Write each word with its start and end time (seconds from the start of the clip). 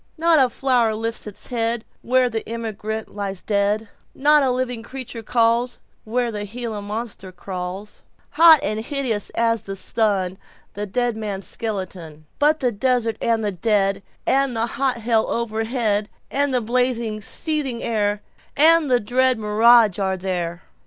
Not 0.17 0.39
a 0.39 0.49
flower 0.49 0.95
lifts 0.95 1.27
its 1.27 1.49
headWhere 1.49 2.31
the 2.31 2.41
emigrant 2.49 3.13
lies 3.13 3.39
dead; 3.43 3.87
Not 4.15 4.41
a 4.41 4.49
living 4.49 4.81
creature 4.81 5.21
callsWhere 5.21 6.31
the 6.31 6.43
Gila 6.43 6.81
Monster 6.81 7.31
crawls, 7.31 8.01
Hot 8.31 8.59
and 8.63 8.79
hideous 8.79 9.29
as 9.35 9.61
the 9.61 9.75
sun, 9.75 10.37
To 10.37 10.39
the 10.73 10.85
dead 10.87 11.15
man's 11.15 11.45
skeleton; 11.45 12.25
But 12.39 12.61
the 12.61 12.71
desert 12.71 13.17
and 13.21 13.45
the 13.45 13.51
dead, 13.51 14.01
And 14.25 14.55
the 14.55 14.65
hot 14.65 14.97
hell 14.97 15.29
overhead, 15.29 16.09
And 16.31 16.51
the 16.51 16.61
blazing, 16.61 17.21
seething 17.21 17.83
air, 17.83 18.23
And 18.57 18.89
the 18.89 18.99
dread 18.99 19.37
mirage 19.37 19.99
are 19.99 20.17
there. 20.17 20.63